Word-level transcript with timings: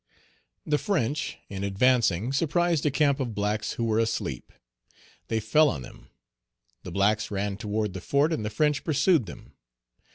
The 0.65 0.79
French, 0.79 1.37
in 1.47 1.63
advancing, 1.63 2.33
surprised 2.33 2.87
a 2.87 2.89
camp 2.89 3.19
of 3.19 3.35
blacks 3.35 3.73
who 3.73 3.83
were 3.85 3.99
asleep. 3.99 4.51
They 5.27 5.39
fell 5.39 5.69
on 5.69 5.83
them; 5.83 6.07
the 6.81 6.91
blacks 6.91 7.29
ran 7.29 7.55
toward 7.55 7.93
the 7.93 8.01
fort 8.01 8.33
and 8.33 8.43
the 8.43 8.49
French 8.49 8.83
pursued 8.83 9.27
them. 9.27 9.53